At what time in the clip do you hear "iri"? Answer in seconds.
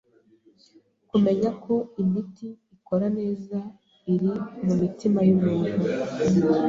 4.13-4.31